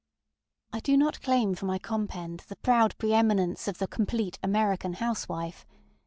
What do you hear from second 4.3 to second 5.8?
American Housewife.